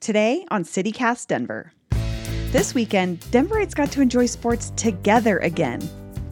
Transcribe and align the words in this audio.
Today 0.00 0.46
on 0.50 0.64
CityCast 0.64 1.26
Denver. 1.26 1.74
This 2.52 2.72
weekend, 2.74 3.20
Denverites 3.32 3.74
got 3.74 3.92
to 3.92 4.00
enjoy 4.00 4.24
sports 4.24 4.72
together 4.74 5.36
again. 5.40 5.86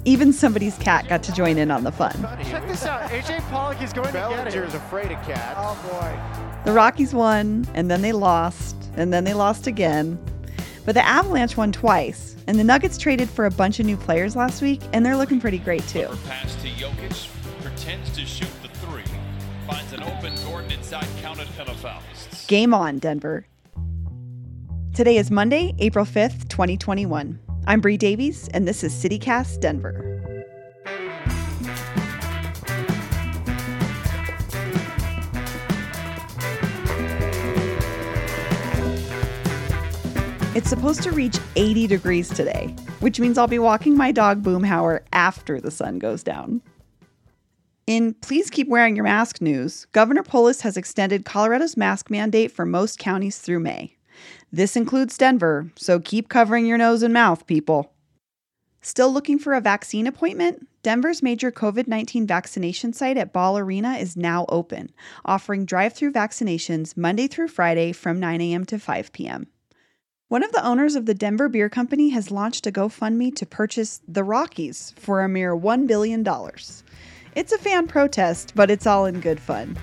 Even 0.06 0.32
somebody's 0.32 0.79
cat 0.79 1.06
got 1.06 1.22
to 1.24 1.34
join 1.34 1.58
in 1.58 1.70
on 1.70 1.84
the 1.84 1.92
fun. 1.92 2.14
Check 2.44 2.66
this 2.66 2.86
out. 2.86 3.10
AJ 3.10 3.40
Pollock 3.50 3.82
is 3.82 3.92
going 3.92 4.11
Bellinger 4.11 4.46
to 4.46 4.50
get 4.50 4.64
is 4.64 4.72
it. 4.72 4.79
afraid 4.79 5.12
of 5.12 5.22
cats. 5.26 5.58
Oh 5.58 5.76
boy. 5.93 6.62
The 6.64 6.72
Rockies 6.72 7.12
won, 7.12 7.66
and 7.75 7.90
then 7.90 8.00
they 8.00 8.12
lost, 8.12 8.75
and 8.96 9.12
then 9.12 9.25
they 9.25 9.34
lost 9.34 9.66
again. 9.66 10.18
But 10.86 10.94
the 10.94 11.04
Avalanche 11.04 11.58
won 11.58 11.71
twice, 11.71 12.36
and 12.46 12.58
the 12.58 12.64
Nuggets 12.64 12.96
traded 12.96 13.29
for 13.29 13.44
a 13.44 13.50
bunch 13.50 13.80
of 13.80 13.85
new 13.85 13.98
players 13.98 14.35
last 14.35 14.62
week, 14.62 14.80
and 14.94 15.04
they're 15.04 15.14
looking 15.16 15.43
pretty 15.43 15.58
great 15.58 15.86
too. 15.89 16.08
Pass 16.26 16.54
to 16.62 16.68
Jokic, 16.68 17.29
pretends 17.62 18.11
to 18.16 18.25
shoot 18.25 18.48
the 18.62 18.68
three, 18.79 19.04
finds 19.66 19.93
an 19.93 20.03
open 20.04 20.32
Gordon 20.46 20.71
inside, 20.72 21.07
counted 21.21 21.48
and 21.58 21.68
a 21.68 21.75
foul. 21.75 22.00
Game 22.46 22.72
on, 22.72 22.98
Denver. 22.98 23.44
Today 24.98 25.18
is 25.18 25.30
Monday, 25.30 25.76
April 25.79 26.04
5th, 26.04 26.48
2021. 26.48 27.39
I'm 27.68 27.80
Bree 27.80 27.96
Davies, 27.96 28.48
and 28.48 28.66
this 28.66 28.82
is 28.82 28.93
CityCast 28.93 29.61
Denver. 29.61 29.94
It's 40.56 40.69
supposed 40.69 41.05
to 41.05 41.12
reach 41.12 41.39
80 41.55 41.86
degrees 41.86 42.28
today, 42.28 42.75
which 42.98 43.20
means 43.20 43.39
I'll 43.39 43.47
be 43.47 43.61
walking 43.61 43.97
my 43.97 44.11
dog 44.11 44.42
Boomhauer 44.42 45.03
after 45.12 45.61
the 45.61 45.70
sun 45.70 46.00
goes 46.00 46.25
down. 46.25 46.61
In 47.86 48.14
Please 48.14 48.50
Keep 48.50 48.67
Wearing 48.67 48.97
Your 48.97 49.05
Mask 49.05 49.41
news, 49.41 49.84
Governor 49.92 50.25
Polis 50.25 50.62
has 50.62 50.77
extended 50.77 51.25
Colorado's 51.25 51.77
mask 51.77 52.11
mandate 52.11 52.51
for 52.51 52.67
most 52.67 52.98
counties 52.98 53.39
through 53.39 53.61
May. 53.61 53.95
This 54.51 54.77
includes 54.77 55.19
Denver, 55.19 55.71
so 55.77 56.01
keep 56.01 56.29
covering 56.29 56.65
your 56.65 56.79
nose 56.79 57.03
and 57.03 57.13
mouth, 57.13 57.47
people. 57.47 57.93
Still 58.81 59.13
looking 59.13 59.39
for 59.39 59.53
a 59.53 59.61
vaccine 59.61 60.07
appointment? 60.07 60.67
Denver's 60.83 61.23
major 61.23 61.53
COVID 61.53 61.87
19 61.87 62.27
vaccination 62.27 62.95
site 62.95 63.19
at 63.19 63.33
Ball 63.33 63.59
Arena 63.59 63.95
is 63.95 64.17
now 64.17 64.47
open, 64.49 64.91
offering 65.25 65.67
drive 65.67 65.93
through 65.93 66.13
vaccinations 66.13 66.97
Monday 66.97 67.27
through 67.27 67.49
Friday 67.49 67.93
from 67.93 68.19
9 68.21 68.41
a.m. 68.41 68.65
to 68.65 68.79
5 68.79 69.13
p.m. 69.13 69.49
One 70.29 70.43
of 70.43 70.53
the 70.53 70.65
owners 70.65 70.95
of 70.95 71.05
the 71.07 71.15
Denver 71.15 71.49
Beer 71.49 71.69
Company 71.69 72.11
has 72.11 72.31
launched 72.31 72.67
a 72.67 72.73
GoFundMe 72.73 73.35
to 73.37 73.47
purchase 73.47 74.01
the 74.09 74.25
Rockies 74.25 74.95
for 74.97 75.23
a 75.23 75.29
mere 75.29 75.55
$1 75.55 75.87
billion. 75.87 76.27
It's 77.35 77.53
a 77.53 77.59
fan 77.59 77.87
protest, 77.87 78.53
but 78.55 78.71
it's 78.71 78.87
all 78.87 79.07
in 79.07 79.21
good 79.21 79.41
fun. 79.41 79.77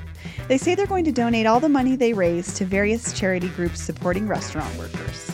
They 0.47 0.57
say 0.57 0.75
they're 0.75 0.85
going 0.87 1.05
to 1.05 1.11
donate 1.11 1.45
all 1.45 1.59
the 1.59 1.69
money 1.69 1.95
they 1.95 2.13
raise 2.13 2.53
to 2.55 2.65
various 2.65 3.13
charity 3.13 3.49
groups 3.49 3.81
supporting 3.81 4.27
restaurant 4.27 4.75
workers. 4.77 5.31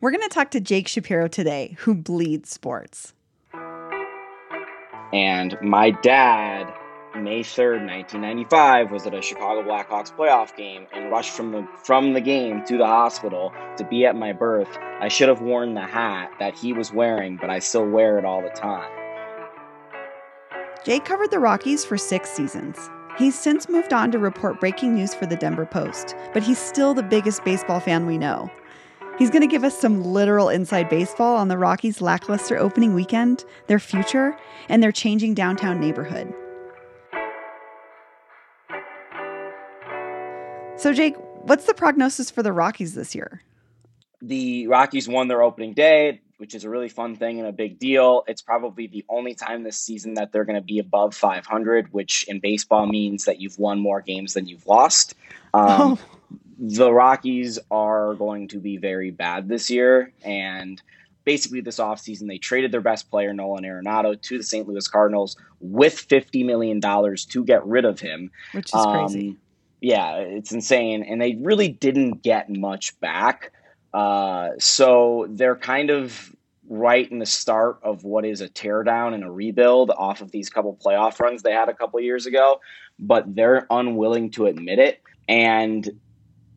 We're 0.00 0.10
going 0.12 0.22
to 0.22 0.28
talk 0.28 0.52
to 0.52 0.60
Jake 0.60 0.86
Shapiro 0.86 1.26
today, 1.26 1.74
who 1.80 1.94
bleeds 1.94 2.50
sports. 2.50 3.12
And 5.12 5.56
my 5.60 5.90
dad, 5.90 6.72
May 7.22 7.40
3rd, 7.40 7.86
1995, 7.86 8.90
was 8.90 9.06
at 9.06 9.14
a 9.14 9.22
Chicago 9.22 9.62
Blackhawks 9.62 10.12
playoff 10.14 10.56
game 10.56 10.86
and 10.92 11.10
rushed 11.10 11.32
from 11.32 11.52
the 11.52 11.66
from 11.82 12.12
the 12.12 12.20
game 12.20 12.64
to 12.66 12.76
the 12.76 12.86
hospital 12.86 13.52
to 13.76 13.84
be 13.84 14.06
at 14.06 14.16
my 14.16 14.32
birth. 14.32 14.78
I 15.00 15.08
should 15.08 15.28
have 15.28 15.40
worn 15.40 15.74
the 15.74 15.80
hat 15.80 16.30
that 16.38 16.54
he 16.54 16.72
was 16.72 16.92
wearing, 16.92 17.36
but 17.36 17.50
I 17.50 17.58
still 17.58 17.88
wear 17.88 18.18
it 18.18 18.24
all 18.24 18.42
the 18.42 18.50
time. 18.50 18.90
Jay 20.84 21.00
covered 21.00 21.30
the 21.30 21.40
Rockies 21.40 21.84
for 21.84 21.98
six 21.98 22.30
seasons. 22.30 22.90
He's 23.18 23.38
since 23.38 23.68
moved 23.68 23.92
on 23.92 24.10
to 24.12 24.18
report 24.18 24.60
breaking 24.60 24.94
news 24.94 25.14
for 25.14 25.26
the 25.26 25.36
Denver 25.36 25.66
Post, 25.66 26.14
but 26.34 26.42
he's 26.42 26.58
still 26.58 26.94
the 26.94 27.02
biggest 27.02 27.44
baseball 27.44 27.80
fan 27.80 28.06
we 28.06 28.18
know. 28.18 28.50
He's 29.18 29.30
going 29.30 29.40
to 29.40 29.46
give 29.46 29.64
us 29.64 29.76
some 29.76 30.04
literal 30.04 30.50
inside 30.50 30.90
baseball 30.90 31.36
on 31.36 31.48
the 31.48 31.56
Rockies' 31.56 32.02
lackluster 32.02 32.58
opening 32.58 32.92
weekend, 32.92 33.46
their 33.66 33.78
future, 33.78 34.36
and 34.68 34.82
their 34.82 34.92
changing 34.92 35.32
downtown 35.32 35.80
neighborhood. 35.80 36.34
So, 40.76 40.92
Jake, 40.92 41.16
what's 41.42 41.64
the 41.64 41.74
prognosis 41.74 42.30
for 42.30 42.42
the 42.42 42.52
Rockies 42.52 42.94
this 42.94 43.14
year? 43.14 43.42
The 44.20 44.66
Rockies 44.66 45.08
won 45.08 45.28
their 45.28 45.42
opening 45.42 45.72
day, 45.72 46.20
which 46.36 46.54
is 46.54 46.64
a 46.64 46.70
really 46.70 46.88
fun 46.88 47.16
thing 47.16 47.38
and 47.38 47.48
a 47.48 47.52
big 47.52 47.78
deal. 47.78 48.24
It's 48.26 48.42
probably 48.42 48.86
the 48.86 49.04
only 49.08 49.34
time 49.34 49.62
this 49.62 49.78
season 49.78 50.14
that 50.14 50.32
they're 50.32 50.44
going 50.44 50.60
to 50.60 50.64
be 50.64 50.78
above 50.78 51.14
500, 51.14 51.92
which 51.92 52.24
in 52.28 52.40
baseball 52.40 52.86
means 52.86 53.24
that 53.24 53.40
you've 53.40 53.58
won 53.58 53.78
more 53.80 54.02
games 54.02 54.34
than 54.34 54.46
you've 54.46 54.66
lost. 54.66 55.14
Um, 55.54 55.98
Oh. 55.98 55.98
The 56.58 56.90
Rockies 56.90 57.58
are 57.70 58.14
going 58.14 58.48
to 58.48 58.58
be 58.58 58.78
very 58.78 59.10
bad 59.10 59.46
this 59.46 59.68
year. 59.68 60.12
And 60.24 60.80
basically, 61.24 61.60
this 61.60 61.78
offseason, 61.78 62.28
they 62.28 62.38
traded 62.38 62.72
their 62.72 62.80
best 62.80 63.10
player, 63.10 63.34
Nolan 63.34 63.64
Arenado, 63.64 64.20
to 64.22 64.38
the 64.38 64.42
St. 64.42 64.66
Louis 64.66 64.88
Cardinals 64.88 65.36
with 65.60 66.08
$50 66.08 66.46
million 66.46 66.80
to 66.80 67.44
get 67.44 67.66
rid 67.66 67.84
of 67.84 68.00
him. 68.00 68.30
Which 68.52 68.74
is 68.74 68.82
crazy. 68.86 69.36
Yeah, 69.80 70.16
it's 70.16 70.52
insane. 70.52 71.02
And 71.02 71.20
they 71.20 71.38
really 71.40 71.68
didn't 71.68 72.22
get 72.22 72.50
much 72.50 72.98
back. 73.00 73.52
Uh, 73.92 74.50
so 74.58 75.26
they're 75.30 75.56
kind 75.56 75.90
of 75.90 76.34
right 76.68 77.10
in 77.10 77.18
the 77.18 77.26
start 77.26 77.78
of 77.82 78.04
what 78.04 78.24
is 78.24 78.40
a 78.40 78.48
teardown 78.48 79.14
and 79.14 79.22
a 79.22 79.30
rebuild 79.30 79.90
off 79.90 80.20
of 80.20 80.32
these 80.32 80.50
couple 80.50 80.76
playoff 80.84 81.20
runs 81.20 81.42
they 81.42 81.52
had 81.52 81.68
a 81.68 81.74
couple 81.74 82.00
years 82.00 82.26
ago, 82.26 82.60
but 82.98 83.34
they're 83.34 83.66
unwilling 83.70 84.30
to 84.30 84.46
admit 84.46 84.78
it. 84.78 85.00
And 85.28 85.88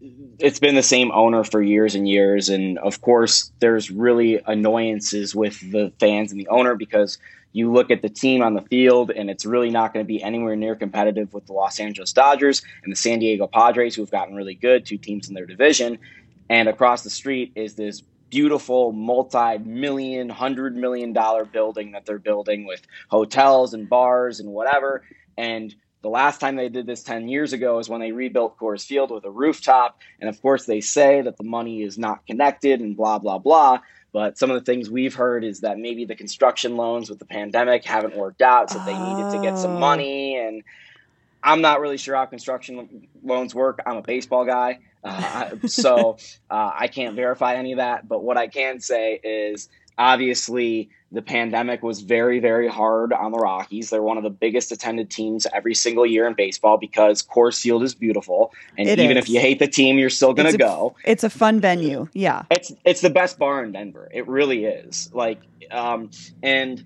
it's 0.01 0.59
been 0.59 0.75
the 0.75 0.83
same 0.83 1.11
owner 1.11 1.43
for 1.43 1.61
years 1.61 1.95
and 1.95 2.07
years. 2.07 2.49
And 2.49 2.77
of 2.79 3.01
course, 3.01 3.51
there's 3.59 3.91
really 3.91 4.41
annoyances 4.45 5.35
with 5.35 5.59
the 5.71 5.91
fans 5.99 6.31
and 6.31 6.39
the 6.39 6.47
owner 6.47 6.75
because 6.75 7.17
you 7.51 7.71
look 7.71 7.91
at 7.91 8.01
the 8.01 8.09
team 8.09 8.41
on 8.41 8.53
the 8.53 8.61
field 8.61 9.11
and 9.11 9.29
it's 9.29 9.45
really 9.45 9.71
not 9.71 9.93
going 9.93 10.05
to 10.05 10.07
be 10.07 10.21
anywhere 10.21 10.55
near 10.55 10.75
competitive 10.75 11.33
with 11.33 11.47
the 11.47 11.53
Los 11.53 11.79
Angeles 11.79 12.13
Dodgers 12.13 12.61
and 12.83 12.91
the 12.91 12.95
San 12.95 13.19
Diego 13.19 13.47
Padres, 13.47 13.95
who've 13.95 14.11
gotten 14.11 14.35
really 14.35 14.53
good, 14.53 14.85
two 14.85 14.97
teams 14.97 15.27
in 15.27 15.33
their 15.33 15.47
division. 15.47 15.97
And 16.49 16.69
across 16.69 17.03
the 17.03 17.09
street 17.09 17.51
is 17.55 17.73
this 17.73 18.01
beautiful 18.29 18.91
multi-million, 18.91 20.29
hundred 20.29 20.75
million 20.75 21.13
dollar 21.13 21.45
building 21.45 21.91
that 21.93 22.05
they're 22.05 22.19
building 22.19 22.65
with 22.65 22.81
hotels 23.09 23.73
and 23.73 23.89
bars 23.89 24.39
and 24.39 24.49
whatever. 24.49 25.03
And 25.35 25.73
the 26.01 26.09
last 26.09 26.39
time 26.39 26.55
they 26.55 26.69
did 26.69 26.85
this 26.85 27.03
10 27.03 27.27
years 27.27 27.51
ago 27.53 27.79
is 27.79 27.89
when 27.89 27.99
they 27.99 28.11
rebuilt 28.11 28.57
Coors 28.57 28.85
Field 28.85 29.11
with 29.11 29.25
a 29.25 29.31
rooftop. 29.31 29.99
And 30.19 30.29
of 30.29 30.41
course, 30.41 30.65
they 30.65 30.79
say 30.81 31.21
that 31.21 31.37
the 31.37 31.43
money 31.43 31.81
is 31.83 31.97
not 31.97 32.25
connected 32.25 32.79
and 32.79 32.95
blah, 32.95 33.19
blah, 33.19 33.37
blah. 33.37 33.79
But 34.11 34.37
some 34.37 34.49
of 34.49 34.55
the 34.55 34.65
things 34.65 34.89
we've 34.89 35.13
heard 35.13 35.43
is 35.43 35.59
that 35.61 35.77
maybe 35.77 36.05
the 36.05 36.15
construction 36.15 36.77
loans 36.77 37.09
with 37.09 37.19
the 37.19 37.25
pandemic 37.25 37.83
haven't 37.85 38.15
worked 38.15 38.41
out, 38.41 38.69
so 38.71 38.79
they 38.85 38.97
needed 38.97 39.29
to 39.31 39.39
get 39.39 39.57
some 39.57 39.75
Oh. 39.75 39.79
money. 39.79 40.37
And 40.37 40.63
I'm 41.43 41.61
not 41.61 41.79
really 41.79 41.97
sure 41.97 42.15
how 42.15 42.25
construction 42.25 43.07
loans 43.23 43.53
work. 43.53 43.79
I'm 43.85 43.97
a 43.97 44.01
baseball 44.01 44.45
guy, 44.45 44.79
uh, 45.03 45.51
so 45.67 46.17
uh, 46.49 46.71
I 46.73 46.87
can't 46.87 47.15
verify 47.15 47.55
any 47.55 47.73
of 47.73 47.77
that. 47.77 48.07
But 48.07 48.23
what 48.23 48.37
I 48.37 48.47
can 48.47 48.79
say 48.79 49.19
is 49.23 49.69
obviously 49.97 50.89
the 51.11 51.21
pandemic 51.21 51.81
was 51.81 52.01
very, 52.01 52.39
very 52.39 52.67
hard 52.67 53.13
on 53.13 53.31
the 53.31 53.37
Rockies. 53.39 53.89
They're 53.89 54.01
one 54.03 54.17
of 54.17 54.23
the 54.23 54.29
biggest 54.29 54.71
attended 54.71 55.09
teams 55.09 55.47
every 55.53 55.73
single 55.73 56.05
year 56.05 56.27
in 56.27 56.33
baseball 56.33 56.77
because 56.77 57.23
Coors 57.23 57.59
Field 57.59 57.83
is 57.83 57.95
beautiful, 57.95 58.53
and 58.77 58.87
It 58.87 58.99
even 58.99 59.17
is. 59.17 59.25
if 59.25 59.29
you 59.29 59.39
hate 59.39 59.59
the 59.59 59.67
team, 59.67 59.97
you're 59.97 60.09
still 60.11 60.33
going 60.33 60.51
to 60.51 60.57
go. 60.57 60.95
It's 61.05 61.23
a 61.23 61.29
fun 61.29 61.59
venue. 61.59 62.07
Yeah. 62.13 62.43
It's 62.51 62.71
it's 62.85 63.01
the 63.01 63.09
best 63.09 63.39
bar 63.39 63.63
in 63.63 63.71
Denver. 63.71 64.07
It 64.13 64.27
really 64.27 64.65
is. 64.65 65.09
Like, 65.13 65.39
um, 65.71 66.11
and 66.43 66.83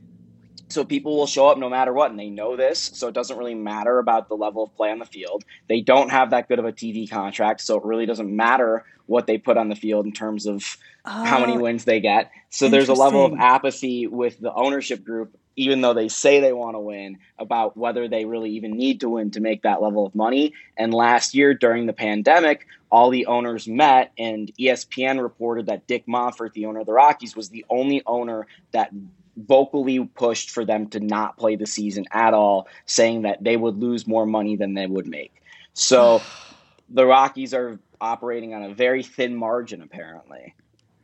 so 0.73 0.83
people 0.83 1.15
will 1.15 1.27
show 1.27 1.47
up 1.47 1.57
no 1.57 1.69
matter 1.69 1.93
what, 1.93 2.11
and 2.11 2.19
they 2.19 2.29
know 2.29 2.55
this. 2.55 2.91
So 2.93 3.07
it 3.07 3.13
doesn't 3.13 3.37
really 3.37 3.55
matter 3.55 3.99
about 3.99 4.27
the 4.27 4.35
level 4.35 4.63
of 4.63 4.75
play 4.75 4.91
on 4.91 4.99
the 4.99 5.05
field. 5.05 5.43
They 5.69 5.81
don't 5.81 6.09
have 6.09 6.31
that 6.31 6.47
good 6.47 6.59
of 6.59 6.65
a 6.65 6.71
TV 6.71 7.09
contract, 7.09 7.61
so 7.61 7.77
it 7.77 7.85
really 7.85 8.05
doesn't 8.05 8.33
matter 8.33 8.85
what 9.05 9.27
they 9.27 9.37
put 9.37 9.57
on 9.57 9.69
the 9.69 9.75
field 9.75 10.05
in 10.05 10.13
terms 10.13 10.45
of 10.45 10.77
how 11.05 11.39
many 11.39 11.57
Oh, 11.57 11.59
wins 11.59 11.83
they 11.83 11.99
get. 11.99 12.31
So 12.49 12.69
there's 12.69 12.89
a 12.89 12.93
level 12.93 13.25
of 13.25 13.33
apathy 13.33 14.07
with 14.07 14.39
the 14.39 14.53
ownership 14.53 15.03
group, 15.03 15.37
even 15.55 15.81
though 15.81 15.93
they 15.93 16.07
say 16.07 16.39
they 16.39 16.53
want 16.53 16.75
to 16.75 16.79
win, 16.79 17.17
about 17.37 17.75
whether 17.75 18.07
they 18.07 18.25
really 18.25 18.51
even 18.51 18.71
need 18.71 19.01
to 19.01 19.09
win 19.09 19.31
to 19.31 19.41
make 19.41 19.63
that 19.63 19.81
level 19.81 20.05
of 20.05 20.15
money. 20.15 20.53
And 20.77 20.93
last 20.93 21.35
year 21.35 21.53
during 21.53 21.85
the 21.85 21.93
pandemic, 21.93 22.65
all 22.89 23.09
the 23.09 23.25
owners 23.25 23.67
met, 23.67 24.11
and 24.17 24.51
ESPN 24.57 25.21
reported 25.21 25.65
that 25.65 25.87
Dick 25.87 26.05
Monfort, 26.07 26.53
the 26.53 26.67
owner 26.67 26.79
of 26.79 26.85
the 26.85 26.93
Rockies, 26.93 27.35
was 27.35 27.49
the 27.49 27.65
only 27.69 28.01
owner 28.05 28.47
that 28.71 28.91
vocally 29.37 30.03
pushed 30.03 30.51
for 30.51 30.65
them 30.65 30.87
to 30.87 30.99
not 30.99 31.37
play 31.37 31.55
the 31.55 31.65
season 31.65 32.05
at 32.11 32.33
all, 32.33 32.67
saying 32.85 33.23
that 33.23 33.43
they 33.43 33.57
would 33.57 33.77
lose 33.77 34.07
more 34.07 34.25
money 34.25 34.55
than 34.55 34.73
they 34.73 34.87
would 34.87 35.07
make. 35.07 35.41
So 35.73 36.21
the 36.89 37.05
Rockies 37.05 37.53
are 37.53 37.79
operating 37.99 38.53
on 38.53 38.63
a 38.63 38.73
very 38.73 39.03
thin 39.03 39.35
margin, 39.35 39.81
apparently. 39.81 40.55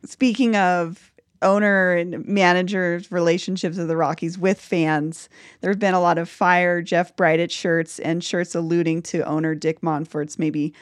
Speaking 0.05 0.55
of 0.55 1.11
owner 1.41 1.93
and 1.93 2.25
managers 2.27 3.11
relationships 3.11 3.77
of 3.77 3.87
the 3.87 3.97
Rockies 3.97 4.37
with 4.37 4.59
fans. 4.59 5.29
There's 5.61 5.77
been 5.77 5.93
a 5.93 6.01
lot 6.01 6.17
of 6.17 6.29
fire 6.29 6.81
Jeff 6.81 7.15
Bridich 7.15 7.51
shirts 7.51 7.99
and 7.99 8.23
shirts 8.23 8.55
alluding 8.55 9.03
to 9.03 9.25
owner 9.25 9.55
Dick 9.55 9.81
Monfort's 9.81 10.37
maybe 10.37 10.73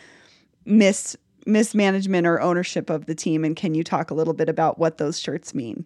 mis 0.66 1.16
mismanagement 1.46 2.28
or 2.28 2.42
ownership 2.42 2.90
of 2.90 3.06
the 3.06 3.16
team. 3.16 3.46
And 3.46 3.56
can 3.56 3.74
you 3.74 3.84
talk 3.84 4.12
a 4.12 4.14
little 4.14 4.34
bit 4.34 4.50
about 4.50 4.80
what 4.80 4.98
those 4.98 5.20
shirts 5.20 5.54
mean? 5.54 5.86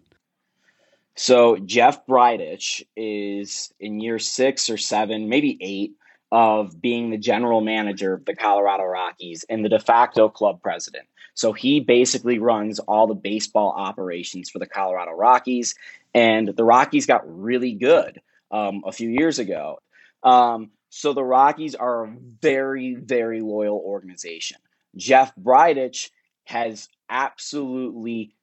So 1.16 1.56
Jeff 1.56 2.06
Bridich 2.06 2.82
is 2.96 3.72
in 3.78 4.00
year 4.00 4.18
six 4.18 4.70
or 4.70 4.78
seven, 4.78 5.28
maybe 5.28 5.58
eight, 5.60 5.92
of 6.30 6.80
being 6.80 7.10
the 7.10 7.18
general 7.18 7.60
manager 7.60 8.14
of 8.14 8.24
the 8.24 8.34
Colorado 8.34 8.84
Rockies 8.84 9.44
and 9.50 9.62
the 9.62 9.68
de 9.68 9.78
facto 9.78 10.30
club 10.30 10.62
president. 10.62 11.06
So 11.34 11.52
he 11.52 11.80
basically 11.80 12.38
runs 12.38 12.78
all 12.78 13.06
the 13.06 13.14
baseball 13.14 13.74
operations 13.76 14.48
for 14.48 14.58
the 14.58 14.66
Colorado 14.66 15.12
Rockies. 15.12 15.74
And 16.14 16.48
the 16.48 16.64
Rockies 16.64 17.04
got 17.04 17.22
really 17.26 17.72
good 17.72 18.20
um, 18.50 18.82
a 18.86 18.92
few 18.92 19.10
years 19.10 19.38
ago. 19.38 19.80
Um, 20.22 20.70
so 20.88 21.12
the 21.12 21.24
Rockies 21.24 21.74
are 21.74 22.04
a 22.04 22.16
very, 22.40 22.94
very 22.94 23.40
loyal 23.40 23.78
organization. 23.78 24.58
Jeff 24.96 25.34
Bridich 25.36 26.10
has 26.44 26.88
absolutely, 27.08 28.34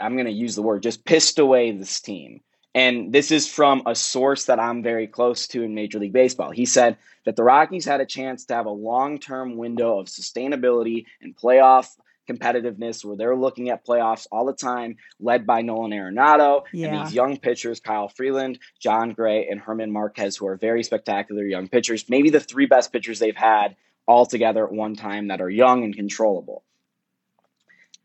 I'm 0.00 0.14
going 0.14 0.26
to 0.26 0.32
use 0.32 0.54
the 0.54 0.62
word, 0.62 0.82
just 0.82 1.04
pissed 1.04 1.38
away 1.38 1.72
this 1.72 2.00
team. 2.00 2.40
And 2.74 3.12
this 3.12 3.30
is 3.30 3.48
from 3.48 3.82
a 3.86 3.94
source 3.94 4.44
that 4.44 4.60
I'm 4.60 4.82
very 4.82 5.06
close 5.06 5.48
to 5.48 5.62
in 5.62 5.74
Major 5.74 5.98
League 5.98 6.12
Baseball. 6.12 6.50
He 6.50 6.66
said 6.66 6.96
that 7.24 7.34
the 7.34 7.42
Rockies 7.42 7.84
had 7.84 8.00
a 8.00 8.06
chance 8.06 8.44
to 8.46 8.54
have 8.54 8.66
a 8.66 8.70
long 8.70 9.18
term 9.18 9.56
window 9.56 9.98
of 9.98 10.06
sustainability 10.06 11.06
and 11.20 11.34
playoff 11.36 11.88
competitiveness 12.28 13.04
where 13.04 13.16
they're 13.16 13.34
looking 13.34 13.70
at 13.70 13.86
playoffs 13.86 14.26
all 14.30 14.44
the 14.44 14.52
time, 14.52 14.96
led 15.18 15.46
by 15.46 15.62
Nolan 15.62 15.92
Arenado 15.92 16.62
Yeah. 16.72 16.88
and 16.88 17.06
these 17.06 17.14
young 17.14 17.38
pitchers, 17.38 17.80
Kyle 17.80 18.08
Freeland, 18.08 18.58
Jon 18.78 19.12
Gray, 19.12 19.48
and 19.48 19.62
German 19.64 19.90
Marquez, 19.90 20.36
who 20.36 20.46
are 20.46 20.56
very 20.56 20.82
spectacular 20.82 21.44
young 21.44 21.68
pitchers. 21.68 22.04
Maybe 22.08 22.28
the 22.30 22.38
three 22.40 22.66
best 22.66 22.92
pitchers 22.92 23.18
they've 23.18 23.34
had 23.34 23.76
all 24.06 24.26
together 24.26 24.66
at 24.66 24.72
one 24.72 24.94
time 24.94 25.28
that 25.28 25.40
are 25.40 25.50
young 25.50 25.84
and 25.84 25.96
controllable. 25.96 26.64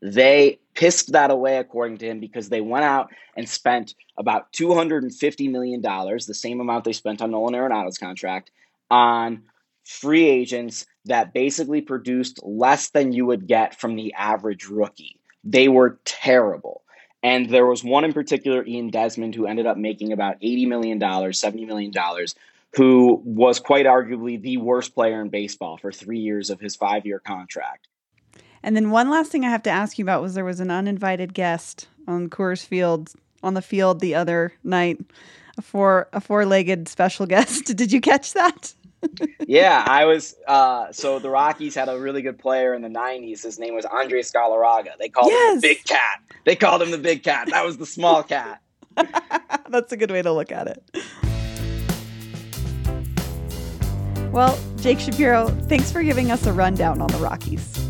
They 0.04 0.58
pissed 0.74 1.12
that 1.12 1.30
away, 1.30 1.56
according 1.56 1.96
to 1.98 2.06
him, 2.06 2.20
because 2.20 2.50
they 2.50 2.60
went 2.60 2.84
out 2.84 3.10
and 3.38 3.48
spent 3.48 3.94
about 4.18 4.52
$250 4.52 5.50
million, 5.50 5.80
the 5.80 6.34
same 6.34 6.60
amount 6.60 6.84
they 6.84 6.92
spent 6.92 7.22
on 7.22 7.30
Nolan 7.30 7.54
Arenado's 7.54 7.96
contract, 7.96 8.50
on 8.90 9.44
free 9.82 10.28
agents 10.28 10.84
that 11.06 11.32
basically 11.32 11.80
produced 11.80 12.38
less 12.42 12.90
than 12.90 13.14
you 13.14 13.24
would 13.24 13.46
get 13.46 13.80
from 13.80 13.96
the 13.96 14.12
average 14.12 14.68
rookie. 14.68 15.18
They 15.42 15.68
were 15.68 15.98
terrible. 16.04 16.82
And 17.22 17.48
there 17.48 17.64
was 17.64 17.82
one 17.82 18.04
in 18.04 18.12
particular, 18.12 18.62
Ian 18.62 18.90
Desmond, 18.90 19.34
who 19.34 19.46
ended 19.46 19.64
up 19.64 19.78
making 19.78 20.12
about 20.12 20.38
$80 20.42 20.68
million, 20.68 21.00
$70 21.00 21.66
million, 21.66 21.92
who 22.74 23.22
was 23.24 23.58
quite 23.58 23.86
arguably 23.86 24.38
the 24.38 24.58
worst 24.58 24.94
player 24.94 25.22
in 25.22 25.30
baseball 25.30 25.78
for 25.78 25.90
three 25.90 26.18
years 26.18 26.50
of 26.50 26.60
his 26.60 26.76
five 26.76 27.06
year 27.06 27.20
contract. 27.20 27.88
And 28.64 28.74
then 28.74 28.90
one 28.90 29.10
last 29.10 29.30
thing 29.30 29.44
I 29.44 29.50
have 29.50 29.62
to 29.64 29.70
ask 29.70 29.98
you 29.98 30.06
about 30.06 30.22
was 30.22 30.32
there 30.32 30.44
was 30.44 30.58
an 30.58 30.70
uninvited 30.70 31.34
guest 31.34 31.86
on 32.08 32.30
Coors 32.30 32.64
Field 32.64 33.10
on 33.42 33.52
the 33.52 33.60
field 33.60 34.00
the 34.00 34.14
other 34.14 34.54
night, 34.64 34.98
a 35.58 35.62
four 35.62 36.08
a 36.14 36.20
four 36.20 36.46
legged 36.46 36.88
special 36.88 37.26
guest. 37.34 37.66
Did 37.76 37.92
you 37.92 38.00
catch 38.00 38.32
that? 38.32 38.72
yeah, 39.46 39.84
I 39.86 40.06
was. 40.06 40.34
Uh, 40.48 40.90
so 40.92 41.18
the 41.18 41.28
Rockies 41.28 41.74
had 41.74 41.90
a 41.90 41.98
really 41.98 42.22
good 42.22 42.38
player 42.38 42.72
in 42.72 42.80
the 42.80 42.88
'90s. 42.88 43.42
His 43.42 43.58
name 43.58 43.74
was 43.74 43.84
Andre 43.84 44.22
Galarraga. 44.22 44.96
They 44.98 45.10
called 45.10 45.30
him 45.30 45.56
the 45.56 45.60
Big 45.60 45.84
Cat. 45.84 46.22
They 46.44 46.56
called 46.56 46.80
him 46.80 46.90
the 46.90 46.96
Big 46.96 47.22
Cat. 47.22 47.50
That 47.50 47.66
was 47.66 47.76
the 47.76 47.84
small 47.84 48.22
cat. 48.22 48.62
That's 49.68 49.92
a 49.92 49.96
good 49.98 50.10
way 50.10 50.22
to 50.22 50.32
look 50.32 50.50
at 50.50 50.68
it. 50.68 50.82
Well, 54.32 54.58
Jake 54.76 55.00
Shapiro, 55.00 55.48
thanks 55.68 55.92
for 55.92 56.02
giving 56.02 56.30
us 56.30 56.46
a 56.46 56.52
rundown 56.52 57.02
on 57.02 57.08
the 57.08 57.18
Rockies. 57.18 57.83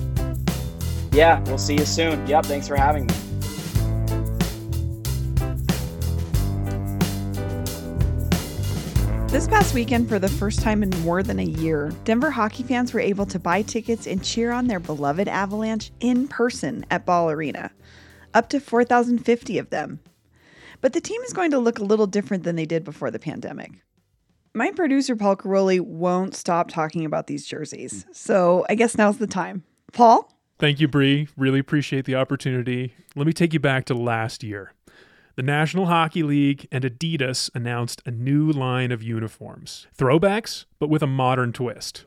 Yeah, 1.14 1.38
we'll 1.44 1.58
see 1.58 1.74
you 1.74 1.84
soon. 1.84 2.26
Yep, 2.26 2.46
thanks 2.46 2.66
for 2.66 2.74
having 2.74 3.06
me. 3.06 3.14
This 9.28 9.46
past 9.46 9.74
weekend, 9.74 10.08
for 10.08 10.18
the 10.18 10.28
first 10.28 10.60
time 10.60 10.82
in 10.82 10.90
more 11.02 11.22
than 11.22 11.38
a 11.38 11.44
year, 11.44 11.92
Denver 12.02 12.32
hockey 12.32 12.64
fans 12.64 12.92
were 12.92 12.98
able 12.98 13.26
to 13.26 13.38
buy 13.38 13.62
tickets 13.62 14.08
and 14.08 14.24
cheer 14.24 14.50
on 14.50 14.66
their 14.66 14.80
beloved 14.80 15.28
Avalanche 15.28 15.92
in 16.00 16.26
person 16.26 16.84
at 16.90 17.06
Ball 17.06 17.30
Arena. 17.30 17.70
Up 18.34 18.48
to 18.48 18.58
4,050 18.58 19.58
of 19.58 19.70
them. 19.70 20.00
But 20.80 20.94
the 20.94 21.00
team 21.00 21.22
is 21.22 21.32
going 21.32 21.52
to 21.52 21.60
look 21.60 21.78
a 21.78 21.84
little 21.84 22.08
different 22.08 22.42
than 22.42 22.56
they 22.56 22.66
did 22.66 22.82
before 22.82 23.12
the 23.12 23.20
pandemic. 23.20 23.70
My 24.52 24.72
producer, 24.72 25.14
Paul 25.14 25.36
Caroli, 25.36 25.78
won't 25.78 26.34
stop 26.34 26.68
talking 26.68 27.04
about 27.04 27.28
these 27.28 27.46
jerseys. 27.46 28.04
So 28.10 28.66
I 28.68 28.74
guess 28.74 28.98
now's 28.98 29.18
the 29.18 29.28
time. 29.28 29.62
Paul? 29.92 30.33
Thank 30.58 30.80
you, 30.80 30.88
Bree. 30.88 31.28
Really 31.36 31.58
appreciate 31.58 32.04
the 32.04 32.14
opportunity. 32.14 32.94
Let 33.16 33.26
me 33.26 33.32
take 33.32 33.52
you 33.52 33.60
back 33.60 33.84
to 33.86 33.94
last 33.94 34.42
year. 34.44 34.72
The 35.36 35.42
National 35.42 35.86
Hockey 35.86 36.22
League 36.22 36.68
and 36.70 36.84
Adidas 36.84 37.50
announced 37.56 38.00
a 38.06 38.12
new 38.12 38.52
line 38.52 38.92
of 38.92 39.02
uniforms. 39.02 39.88
Throwbacks, 39.98 40.64
but 40.78 40.88
with 40.88 41.02
a 41.02 41.08
modern 41.08 41.52
twist. 41.52 42.04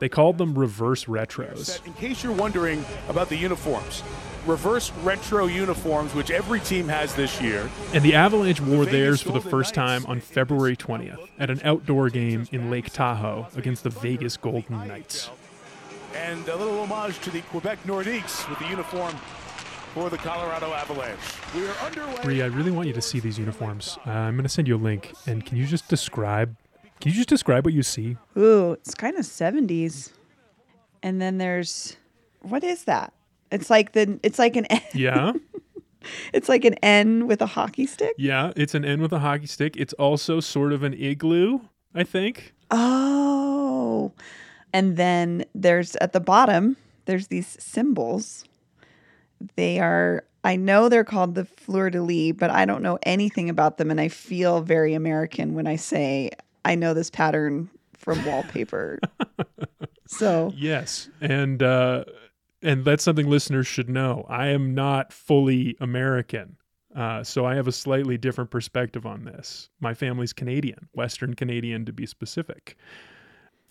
They 0.00 0.08
called 0.08 0.38
them 0.38 0.58
reverse 0.58 1.04
retros. 1.04 1.84
In 1.86 1.92
case 1.94 2.24
you're 2.24 2.32
wondering 2.32 2.84
about 3.08 3.28
the 3.28 3.36
uniforms, 3.36 4.02
reverse 4.44 4.90
retro 5.04 5.46
uniforms, 5.46 6.14
which 6.16 6.32
every 6.32 6.58
team 6.58 6.88
has 6.88 7.14
this 7.14 7.40
year. 7.40 7.70
And 7.92 8.02
the 8.02 8.16
Avalanche 8.16 8.60
wore 8.60 8.84
theirs 8.84 9.22
for 9.22 9.30
the 9.30 9.40
first 9.40 9.72
time 9.72 10.04
on 10.06 10.18
February 10.18 10.76
20th 10.76 11.28
at 11.38 11.50
an 11.50 11.60
outdoor 11.62 12.10
game 12.10 12.48
in 12.50 12.70
Lake 12.70 12.90
Tahoe 12.92 13.46
against 13.54 13.84
the 13.84 13.90
Vegas 13.90 14.36
Golden 14.36 14.88
Knights. 14.88 15.30
And 16.14 16.46
a 16.48 16.56
little 16.56 16.80
homage 16.80 17.18
to 17.20 17.30
the 17.30 17.40
Quebec 17.42 17.82
Nordiques 17.84 18.48
with 18.48 18.58
the 18.58 18.66
uniform 18.68 19.14
for 19.94 20.10
the 20.10 20.16
Colorado 20.18 20.72
Avalanche. 20.72 21.18
We 21.54 21.66
are 21.66 21.74
underway. 21.84 22.22
Bree, 22.22 22.42
I 22.42 22.46
really 22.46 22.70
want 22.70 22.86
you 22.86 22.94
to 22.94 23.02
see 23.02 23.20
these 23.20 23.38
uniforms. 23.38 23.98
Uh, 24.06 24.10
I'm 24.10 24.34
going 24.34 24.44
to 24.44 24.48
send 24.48 24.68
you 24.68 24.76
a 24.76 24.78
link, 24.78 25.12
and 25.26 25.44
can 25.44 25.56
you 25.56 25.66
just 25.66 25.88
describe? 25.88 26.56
Can 27.00 27.10
you 27.10 27.16
just 27.16 27.28
describe 27.28 27.64
what 27.64 27.74
you 27.74 27.82
see? 27.82 28.16
Ooh, 28.36 28.72
it's 28.72 28.94
kind 28.94 29.16
of 29.16 29.24
70s. 29.24 30.12
And 31.02 31.20
then 31.20 31.38
there's 31.38 31.96
what 32.40 32.62
is 32.64 32.84
that? 32.84 33.12
It's 33.50 33.68
like 33.68 33.92
the 33.92 34.18
it's 34.22 34.38
like 34.38 34.56
an 34.56 34.64
N. 34.66 34.80
Yeah, 34.94 35.32
it's 36.32 36.48
like 36.48 36.64
an 36.64 36.74
N 36.74 37.26
with 37.26 37.42
a 37.42 37.46
hockey 37.46 37.86
stick. 37.86 38.14
yeah. 38.18 38.52
It's 38.56 38.74
an 38.74 38.84
N 38.84 39.02
with 39.02 39.12
a 39.12 39.18
hockey 39.18 39.46
stick. 39.46 39.76
It's 39.76 39.92
also 39.94 40.40
sort 40.40 40.72
of 40.72 40.82
an 40.82 40.94
igloo, 40.94 41.60
I 41.94 42.04
think. 42.04 42.54
Oh. 42.70 44.12
And 44.74 44.96
then 44.96 45.44
there's 45.54 45.94
at 45.96 46.12
the 46.12 46.20
bottom, 46.20 46.76
there's 47.06 47.28
these 47.28 47.56
symbols. 47.60 48.44
They 49.54 49.78
are, 49.78 50.24
I 50.42 50.56
know 50.56 50.88
they're 50.88 51.04
called 51.04 51.36
the 51.36 51.44
fleur 51.44 51.90
de 51.90 52.02
lis, 52.02 52.34
but 52.36 52.50
I 52.50 52.64
don't 52.64 52.82
know 52.82 52.98
anything 53.04 53.48
about 53.48 53.78
them. 53.78 53.90
And 53.90 54.00
I 54.00 54.08
feel 54.08 54.60
very 54.62 54.92
American 54.92 55.54
when 55.54 55.68
I 55.68 55.76
say 55.76 56.30
I 56.64 56.74
know 56.74 56.92
this 56.92 57.08
pattern 57.08 57.70
from 57.96 58.24
wallpaper. 58.24 58.98
so, 60.08 60.52
Yes, 60.56 61.08
and 61.20 61.62
uh, 61.62 62.04
and 62.60 62.84
that's 62.84 63.04
something 63.04 63.30
listeners 63.30 63.68
should 63.68 63.88
know. 63.88 64.26
I 64.28 64.48
am 64.48 64.74
not 64.74 65.12
fully 65.12 65.76
American, 65.80 66.56
uh, 66.96 67.22
so 67.22 67.46
I 67.46 67.54
have 67.54 67.68
a 67.68 67.72
slightly 67.72 68.18
different 68.18 68.50
perspective 68.50 69.06
on 69.06 69.24
this. 69.24 69.68
My 69.80 69.94
family's 69.94 70.32
Canadian, 70.32 70.88
Western 70.94 71.34
Canadian 71.34 71.84
to 71.84 71.92
be 71.92 72.06
specific, 72.06 72.76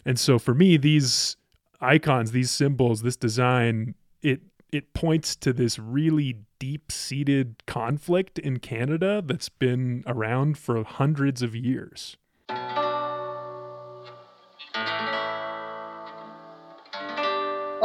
and 0.05 0.19
so 0.19 0.37
for 0.39 0.53
me, 0.53 0.77
these 0.77 1.37
icons, 1.81 2.31
these 2.31 2.51
symbols, 2.51 3.01
this 3.01 3.15
design, 3.15 3.95
it 4.21 4.41
it 4.71 4.93
points 4.93 5.35
to 5.35 5.53
this 5.53 5.77
really 5.77 6.37
deep-seated 6.59 7.63
conflict 7.67 8.39
in 8.39 8.57
Canada 8.57 9.21
that's 9.25 9.49
been 9.49 10.03
around 10.07 10.57
for 10.57 10.83
hundreds 10.83 11.41
of 11.43 11.55
years. 11.55 12.17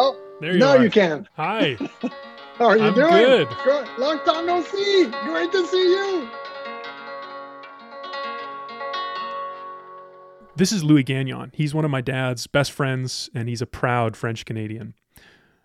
Oh, 0.01 0.17
There 0.41 0.53
you 0.53 0.59
now 0.59 0.77
are. 0.77 0.83
you 0.85 0.91
can. 0.91 1.29
Hi. 1.37 1.77
How 2.59 2.67
are 2.67 2.77
you 2.79 2.85
I'm 2.85 2.95
doing? 2.95 3.47
good. 3.65 3.89
Long 3.99 4.19
time 4.25 4.47
no 4.47 4.63
see. 4.63 5.11
Great 5.25 5.53
to 5.53 5.67
see 5.67 5.91
you. 5.91 6.29
This 10.59 10.73
is 10.73 10.83
Louis 10.83 11.05
Gagnon. 11.05 11.53
He's 11.55 11.73
one 11.73 11.85
of 11.85 11.91
my 11.93 12.01
dad's 12.01 12.49
best 12.49 12.73
friends, 12.73 13.31
and 13.33 13.49
he's 13.49 13.63
a 13.63 13.67
proud 13.67 14.17
French 14.17 14.45
Canadian. 14.45 14.95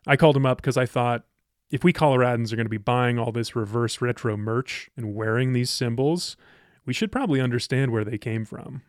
I 0.06 0.16
called 0.16 0.38
him 0.38 0.46
up 0.46 0.58
because 0.58 0.78
I 0.78 0.86
thought 0.86 1.24
if 1.72 1.84
we 1.84 1.92
Coloradans 1.92 2.54
are 2.54 2.58
going 2.58 2.68
to 2.68 2.70
be 2.70 2.78
buying 2.78 3.18
all 3.18 3.32
this 3.32 3.56
reverse 3.56 4.02
retro 4.02 4.38
merch 4.38 4.92
and 4.96 5.16
wearing 5.16 5.54
these 5.54 5.72
symbols, 5.72 6.38
we 6.86 6.94
should 6.94 7.12
probably 7.12 7.42
understand 7.42 7.92
where 7.92 8.06
they 8.06 8.20
came 8.20 8.46
from. 8.46 8.84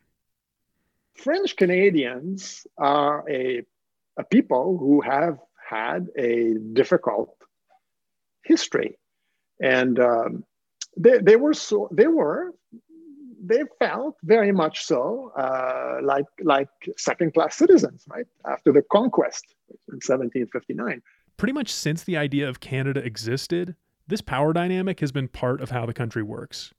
French 1.14 1.56
Canadians 1.56 2.66
are 2.76 3.24
a, 3.26 3.62
a 4.18 4.24
people 4.24 4.76
who 4.76 5.00
have 5.00 5.38
had 5.70 6.08
a 6.18 6.52
difficult 6.74 7.34
history. 8.42 8.98
And 9.58 9.98
um, 9.98 10.44
they, 10.98 11.16
they 11.16 11.36
were 11.36 11.54
so 11.54 11.88
they 11.90 12.08
were 12.08 12.52
they 13.46 13.62
felt 13.78 14.16
very 14.22 14.52
much 14.52 14.84
so 14.84 15.32
uh, 15.36 15.98
like 16.02 16.24
like 16.42 16.68
second 16.96 17.34
class 17.34 17.56
citizens, 17.56 18.04
right? 18.08 18.26
After 18.46 18.72
the 18.72 18.82
conquest 18.90 19.54
in 19.88 19.96
1759. 19.96 21.02
Pretty 21.36 21.52
much 21.52 21.70
since 21.70 22.04
the 22.04 22.16
idea 22.16 22.48
of 22.48 22.60
Canada 22.60 23.04
existed, 23.04 23.76
this 24.06 24.20
power 24.20 24.52
dynamic 24.52 25.00
has 25.00 25.12
been 25.12 25.28
part 25.28 25.60
of 25.60 25.70
how 25.70 25.84
the 25.84 25.92
country 25.92 26.22
works. 26.22 26.72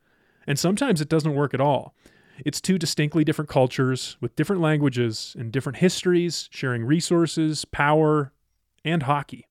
And 0.47 0.57
sometimes 0.57 1.01
it 1.01 1.09
doesn't 1.09 1.35
work 1.35 1.53
at 1.53 1.61
all. 1.61 1.93
It's 2.45 2.61
two 2.61 2.77
distinctly 2.77 3.23
different 3.23 3.49
cultures 3.49 4.17
with 4.19 4.35
different 4.35 4.61
languages 4.61 5.35
and 5.37 5.51
different 5.51 5.77
histories, 5.77 6.49
sharing 6.51 6.83
resources, 6.83 7.65
power, 7.65 8.33
and 8.83 9.03
hockey. 9.03 9.47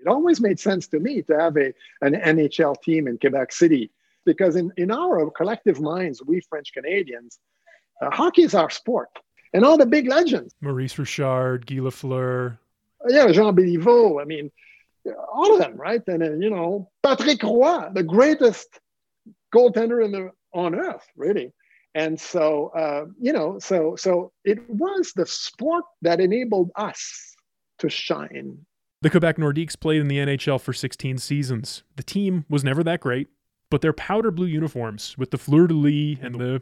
It 0.00 0.08
always 0.08 0.40
made 0.40 0.58
sense 0.58 0.88
to 0.88 0.98
me 0.98 1.22
to 1.22 1.38
have 1.38 1.56
a, 1.56 1.72
an 2.00 2.14
NHL 2.14 2.80
team 2.82 3.06
in 3.06 3.18
Quebec 3.18 3.52
City 3.52 3.90
because, 4.24 4.56
in, 4.56 4.72
in 4.76 4.90
our 4.90 5.30
collective 5.30 5.80
minds, 5.80 6.22
we 6.24 6.40
French 6.48 6.72
Canadians, 6.72 7.38
uh, 8.00 8.10
hockey 8.10 8.42
is 8.42 8.54
our 8.54 8.70
sport. 8.70 9.08
And 9.54 9.64
all 9.64 9.76
the 9.76 9.86
big 9.86 10.08
legends. 10.08 10.54
Maurice 10.60 10.98
Richard, 10.98 11.66
Guy 11.66 11.76
Lafleur. 11.76 12.58
Yeah, 13.08 13.30
Jean 13.32 13.54
Béliveau. 13.54 14.20
I 14.20 14.24
mean, 14.24 14.50
all 15.32 15.52
of 15.54 15.58
them, 15.58 15.76
right? 15.76 16.00
And 16.06 16.22
then, 16.22 16.40
you 16.40 16.50
know, 16.50 16.90
Patrick 17.02 17.42
Roy, 17.42 17.88
the 17.92 18.02
greatest 18.02 18.68
goaltender 19.54 20.04
in 20.04 20.12
the, 20.12 20.30
on 20.54 20.74
earth, 20.74 21.06
really. 21.16 21.52
And 21.94 22.18
so, 22.18 22.68
uh, 22.68 23.04
you 23.20 23.32
know, 23.32 23.58
so 23.58 23.96
so 23.96 24.32
it 24.44 24.58
was 24.68 25.12
the 25.14 25.26
sport 25.26 25.84
that 26.00 26.20
enabled 26.20 26.70
us 26.74 27.34
to 27.80 27.90
shine. 27.90 28.64
The 29.02 29.10
Quebec 29.10 29.36
Nordiques 29.36 29.78
played 29.78 30.00
in 30.00 30.08
the 30.08 30.18
NHL 30.18 30.60
for 30.60 30.72
16 30.72 31.18
seasons. 31.18 31.82
The 31.96 32.02
team 32.02 32.46
was 32.48 32.64
never 32.64 32.82
that 32.84 33.00
great, 33.00 33.28
but 33.72 33.80
their 33.80 33.94
powder 33.94 34.30
blue 34.30 34.46
uniforms 34.46 35.16
with 35.16 35.30
the 35.30 35.38
fleur 35.38 35.66
de 35.66 35.72
lis 35.72 36.18
and 36.20 36.34
the 36.34 36.60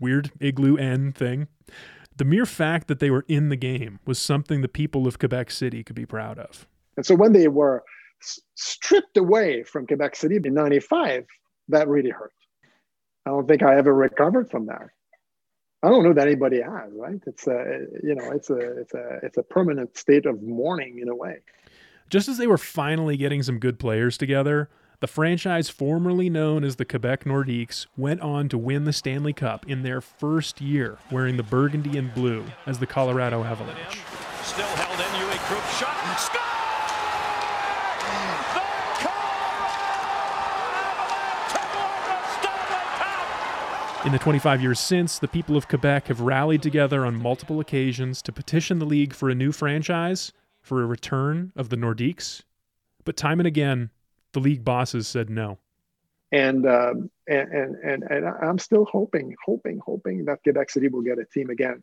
weird 0.00 0.30
igloo 0.38 0.76
N 0.76 1.10
thing, 1.10 1.48
the 2.18 2.26
mere 2.26 2.44
fact 2.44 2.88
that 2.88 3.00
they 3.00 3.10
were 3.10 3.24
in 3.26 3.48
the 3.48 3.56
game 3.56 4.00
was 4.04 4.18
something 4.18 4.60
the 4.60 4.68
people 4.68 5.06
of 5.06 5.18
Quebec 5.18 5.50
City 5.50 5.82
could 5.82 5.96
be 5.96 6.04
proud 6.04 6.38
of. 6.38 6.68
And 6.98 7.06
so 7.06 7.14
when 7.14 7.32
they 7.32 7.48
were 7.48 7.82
stripped 8.54 9.16
away 9.16 9.62
from 9.62 9.86
Quebec 9.86 10.14
City 10.14 10.38
in 10.44 10.52
95, 10.52 11.24
that 11.68 11.88
really 11.88 12.10
hurt. 12.10 12.34
I 13.24 13.30
don't 13.30 13.48
think 13.48 13.62
I 13.62 13.78
ever 13.78 13.94
recovered 13.94 14.50
from 14.50 14.66
that. 14.66 14.90
I 15.82 15.88
don't 15.88 16.04
know 16.04 16.12
that 16.12 16.26
anybody 16.26 16.60
has, 16.60 16.92
right? 16.94 17.22
It's 17.26 17.46
a, 17.46 17.86
you 18.02 18.14
know, 18.14 18.30
it's 18.32 18.50
a, 18.50 18.58
it's 18.58 18.92
a, 18.92 19.20
it's 19.22 19.38
a 19.38 19.42
permanent 19.42 19.96
state 19.96 20.26
of 20.26 20.42
mourning 20.42 20.98
in 20.98 21.08
a 21.08 21.16
way. 21.16 21.38
Just 22.10 22.28
as 22.28 22.36
they 22.36 22.46
were 22.46 22.58
finally 22.58 23.16
getting 23.16 23.42
some 23.42 23.58
good 23.58 23.78
players 23.78 24.18
together, 24.18 24.68
the 25.02 25.08
franchise 25.08 25.68
formerly 25.68 26.30
known 26.30 26.62
as 26.62 26.76
the 26.76 26.84
Quebec 26.84 27.24
Nordiques 27.24 27.88
went 27.96 28.20
on 28.20 28.48
to 28.48 28.56
win 28.56 28.84
the 28.84 28.92
Stanley 28.92 29.32
Cup 29.32 29.68
in 29.68 29.82
their 29.82 30.00
first 30.00 30.60
year 30.60 30.96
wearing 31.10 31.36
the 31.36 31.42
burgundy 31.42 31.98
and 31.98 32.14
blue 32.14 32.44
as 32.66 32.78
the 32.78 32.86
Colorado 32.86 33.42
Avalanche. 33.42 33.98
Still 34.44 34.64
held 34.64 35.00
in, 35.00 35.38
Krupp 35.40 35.64
shot, 35.72 36.20
score! 36.20 36.40
In 44.06 44.12
the 44.12 44.20
25 44.20 44.62
years 44.62 44.78
since, 44.78 45.18
the 45.18 45.26
people 45.26 45.56
of 45.56 45.66
Quebec 45.66 46.06
have 46.06 46.20
rallied 46.20 46.62
together 46.62 47.04
on 47.04 47.16
multiple 47.16 47.58
occasions 47.58 48.22
to 48.22 48.30
petition 48.30 48.78
the 48.78 48.86
league 48.86 49.14
for 49.14 49.28
a 49.28 49.34
new 49.34 49.50
franchise, 49.50 50.32
for 50.60 50.80
a 50.80 50.86
return 50.86 51.50
of 51.56 51.70
the 51.70 51.76
Nordiques. 51.76 52.42
But 53.04 53.16
time 53.16 53.40
and 53.40 53.48
again, 53.48 53.90
the 54.32 54.40
league 54.40 54.64
bosses 54.64 55.06
said 55.08 55.30
no. 55.30 55.58
And, 56.30 56.66
um, 56.66 57.10
and, 57.28 57.52
and, 57.52 57.76
and, 57.76 58.02
and 58.04 58.26
I'm 58.26 58.58
still 58.58 58.86
hoping, 58.86 59.34
hoping, 59.44 59.80
hoping 59.84 60.24
that 60.24 60.42
Quebec 60.42 60.70
City 60.70 60.88
will 60.88 61.02
get 61.02 61.18
a 61.18 61.26
team 61.26 61.50
again. 61.50 61.82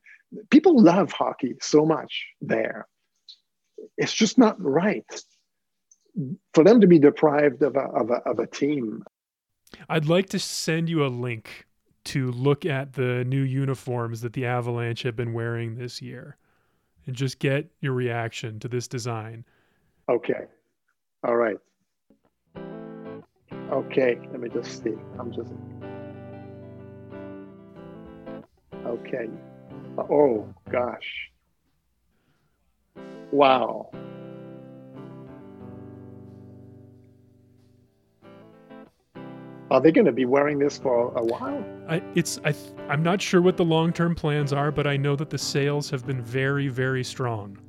People 0.50 0.82
love 0.82 1.12
hockey 1.12 1.56
so 1.62 1.86
much 1.86 2.26
there. 2.42 2.88
It's 3.98 4.14
just 4.14 4.38
not 4.38 4.60
right 4.60 5.06
for 6.54 6.64
them 6.64 6.82
to 6.82 6.88
be 6.88 6.98
deprived 6.98 7.62
of 7.62 7.76
a, 7.76 7.82
of 7.82 8.10
a, 8.10 8.16
of 8.28 8.40
a 8.40 8.48
team. 8.48 9.04
I'd 9.88 10.08
like 10.08 10.30
to 10.30 10.40
send 10.40 10.90
you 10.90 11.06
a 11.06 11.08
link 11.08 11.68
to 12.06 12.32
look 12.32 12.66
at 12.66 12.94
the 12.94 13.24
new 13.26 13.44
uniforms 13.44 14.22
that 14.22 14.34
the 14.34 14.48
Avalanche 14.48 15.04
have 15.04 15.16
been 15.16 15.34
wearing 15.34 15.76
this 15.76 16.02
year 16.02 16.38
and 17.06 17.16
just 17.16 17.38
get 17.38 17.70
your 17.82 17.94
reaction 17.94 18.60
to 18.60 18.68
this 18.68 18.88
design. 18.88 19.46
Okay. 20.10 20.46
All 21.24 21.36
right. 21.36 21.58
Okay. 23.72 24.20
Let 24.32 24.40
me 24.40 24.50
just 24.50 24.84
see. 24.84 24.96
I'm 25.20 25.32
just. 25.32 25.52
Okay. 28.86 29.30
Oh, 29.98 30.48
gosh. 30.70 31.32
Wow. 33.32 33.92
Are 39.72 39.80
they 39.80 39.92
going 39.92 40.06
to 40.06 40.12
be 40.12 40.26
wearing 40.26 40.58
this 40.58 40.80
for 40.80 41.14
a 41.16 41.24
while? 41.24 41.64
I, 41.88 42.02
it's 42.16 42.40
I, 42.44 42.56
I'm 42.88 43.04
not 43.04 43.22
sure 43.22 43.40
what 43.40 43.56
the 43.56 43.66
long 43.66 43.94
term 43.94 44.16
plans 44.16 44.52
are, 44.52 44.72
but 44.72 44.88
I 44.88 44.98
know 44.98 45.16
that 45.16 45.30
the 45.30 45.38
sales 45.38 45.92
have 45.92 46.08
been 46.08 46.24
very, 46.24 46.70
very 46.70 47.04
strong. 47.04 47.60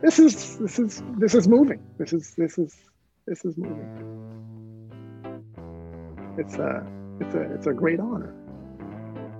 This 0.00 0.18
is 0.18 0.56
this 0.58 0.78
is 0.78 1.02
this 1.18 1.34
is 1.34 1.46
moving. 1.46 1.82
This 1.98 2.12
is 2.14 2.34
this 2.36 2.58
is 2.58 2.74
this 3.26 3.44
is 3.44 3.56
moving. 3.56 3.88
It's 6.36 6.56
a 6.56 6.86
it's 7.20 7.34
a 7.34 7.42
it's 7.54 7.66
a 7.66 7.72
great 7.72 8.00
honor. 8.00 8.34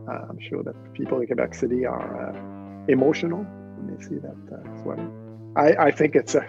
Uh, 0.08 0.26
I'm 0.28 0.38
sure 0.48 0.62
that 0.62 0.74
people 0.94 1.20
in 1.20 1.26
Quebec 1.26 1.54
City 1.54 1.84
are 1.84 2.30
uh, 2.30 2.86
emotional 2.88 3.44
when 3.76 3.94
they 3.94 4.02
see 4.02 4.16
that 4.16 4.36
uh, 4.52 4.82
sweater. 4.82 5.10
I, 5.56 5.86
I 5.86 5.90
think 5.90 6.14
it's 6.14 6.34
a 6.34 6.46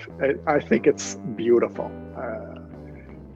I 0.48 0.60
think 0.60 0.88
it's 0.88 1.16
beautiful. 1.36 1.92
Uh, 2.18 2.62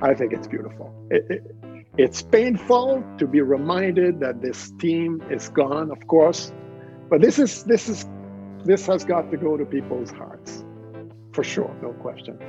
I 0.01 0.13
think 0.13 0.33
it's 0.33 0.47
beautiful. 0.47 0.93
It, 1.09 1.25
it, 1.29 1.55
it's 1.97 2.21
painful 2.21 3.03
to 3.17 3.27
be 3.27 3.41
reminded 3.41 4.21
that 4.21 4.41
this 4.41 4.71
team 4.79 5.21
is 5.29 5.49
gone, 5.49 5.91
of 5.91 6.07
course, 6.07 6.53
but 7.09 7.21
this 7.21 7.39
is 7.39 7.63
this 7.63 7.89
is 7.89 8.05
this 8.63 8.85
has 8.85 9.03
got 9.03 9.29
to 9.31 9.37
go 9.37 9.57
to 9.57 9.65
people's 9.65 10.11
hearts, 10.11 10.63
for 11.33 11.43
sure, 11.43 11.75
no 11.81 11.91
question. 11.93 12.39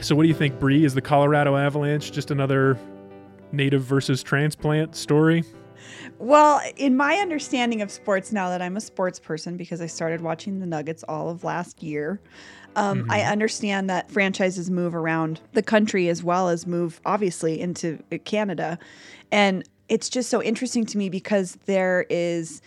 So, 0.00 0.14
what 0.14 0.22
do 0.22 0.28
you 0.28 0.34
think, 0.34 0.60
Bree? 0.60 0.84
Is 0.84 0.94
the 0.94 1.00
Colorado 1.00 1.56
Avalanche 1.56 2.12
just 2.12 2.30
another 2.30 2.78
native 3.50 3.82
versus 3.82 4.22
transplant 4.22 4.94
story? 4.94 5.42
Well, 6.18 6.60
in 6.76 6.96
my 6.96 7.16
understanding 7.16 7.82
of 7.82 7.90
sports 7.90 8.32
now 8.32 8.48
that 8.50 8.62
I'm 8.62 8.76
a 8.76 8.80
sports 8.80 9.18
person 9.18 9.56
because 9.56 9.80
I 9.80 9.86
started 9.86 10.20
watching 10.20 10.60
the 10.60 10.66
Nuggets 10.66 11.04
all 11.08 11.30
of 11.30 11.42
last 11.42 11.82
year, 11.82 12.20
um, 12.76 13.06
I 13.10 13.22
understand 13.22 13.90
that 13.90 14.08
franchises 14.10 14.70
move 14.70 14.94
around 14.94 15.40
the 15.52 15.62
country 15.62 16.08
as 16.08 16.22
well 16.22 16.48
as 16.48 16.66
move, 16.66 17.00
obviously, 17.04 17.60
into 17.60 17.98
Canada. 18.24 18.78
And 19.32 19.68
it's 19.88 20.08
just 20.08 20.30
so 20.30 20.40
interesting 20.40 20.86
to 20.86 20.98
me 20.98 21.08
because 21.08 21.58
there 21.66 22.06
is 22.08 22.62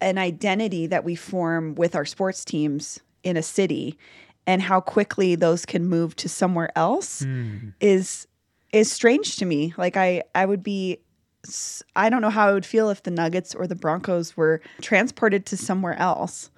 an 0.00 0.16
identity 0.16 0.86
that 0.86 1.04
we 1.04 1.14
form 1.16 1.74
with 1.74 1.94
our 1.94 2.06
sports 2.06 2.46
teams 2.46 3.00
in 3.24 3.36
a 3.36 3.42
city 3.42 3.98
and 4.50 4.60
how 4.60 4.80
quickly 4.80 5.36
those 5.36 5.64
can 5.64 5.86
move 5.86 6.16
to 6.16 6.28
somewhere 6.28 6.76
else 6.76 7.20
hmm. 7.20 7.68
is 7.80 8.26
is 8.72 8.90
strange 8.90 9.36
to 9.36 9.44
me. 9.44 9.72
Like 9.78 9.96
I 9.96 10.24
I 10.34 10.44
would 10.44 10.64
be 10.64 10.98
I 11.94 12.10
don't 12.10 12.20
know 12.20 12.30
how 12.30 12.48
I 12.48 12.52
would 12.52 12.66
feel 12.66 12.90
if 12.90 13.04
the 13.04 13.12
Nuggets 13.12 13.54
or 13.54 13.68
the 13.68 13.76
Broncos 13.76 14.36
were 14.36 14.60
transported 14.80 15.46
to 15.46 15.56
somewhere 15.56 15.96
else 16.00 16.50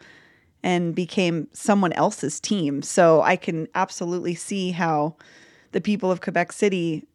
and 0.63 0.95
became 0.95 1.49
someone 1.53 1.93
else's 1.93 2.41
team. 2.41 2.81
So 2.81 3.21
I 3.21 3.37
can 3.37 3.69
absolutely 3.75 4.37
see 4.37 4.71
how 4.71 5.17
the 5.73 5.81
people 5.83 6.11
of 6.11 6.23
Quebec 6.23 6.53
City 6.53 7.07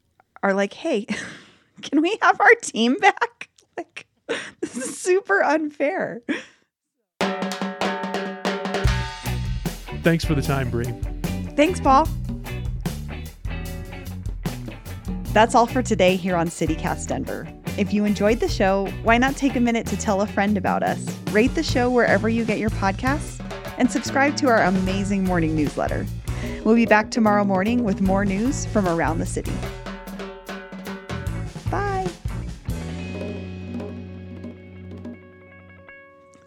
are 0.44 0.54
like, 0.54 0.74
"Hey, 0.74 1.08
can 1.82 2.04
we 2.04 2.20
have 2.22 2.40
our 2.40 2.56
team 2.62 2.98
back?" 2.98 3.50
Like 3.78 4.08
this 4.62 4.76
is 4.76 5.00
super 5.00 5.44
unfair. 5.44 6.22
Thanks 10.08 10.24
for 10.24 10.36
the 10.36 10.42
time, 10.42 10.70
Bree. 10.70 10.86
Thanks, 11.58 11.82
Paul. 11.82 12.08
That's 15.34 15.54
all 15.54 15.68
for 15.68 15.84
today 15.84 16.16
here 16.16 16.38
on 16.38 16.48
CityCast 16.48 17.08
Denver. 17.08 17.46
If 17.78 17.92
you 17.92 18.06
enjoyed 18.06 18.40
the 18.40 18.48
show, 18.48 18.88
why 19.04 19.18
not 19.18 19.36
take 19.36 19.58
a 19.58 19.60
minute 19.60 19.86
to 19.88 19.98
tell 19.98 20.22
a 20.22 20.26
friend 20.26 20.58
about 20.58 20.82
us? 20.82 21.06
Rate 21.32 21.54
the 21.56 21.62
show 21.62 21.90
wherever 21.90 22.30
you 22.30 22.46
get 22.46 22.58
your 22.58 22.70
podcasts 22.70 23.44
and 23.78 23.92
subscribe 23.92 24.38
to 24.38 24.48
our 24.48 24.64
amazing 24.64 25.26
morning 25.26 25.58
newsletter. 25.58 26.06
We'll 26.64 26.76
be 26.76 26.86
back 26.86 27.12
tomorrow 27.12 27.44
morning 27.44 27.84
with 27.84 28.00
more 28.00 28.24
news 28.24 28.66
from 28.68 28.88
around 28.88 29.20
the 29.20 29.26
city. 29.26 29.52
Bye. 31.70 32.08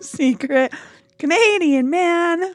Secret 0.00 0.72
Canadian 1.18 1.90
man. 1.90 2.54